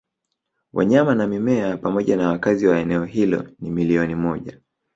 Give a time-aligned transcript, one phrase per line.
[0.73, 4.59] wanyama na mimea pamoja nawakazi wa eneo hilo ni milioni moja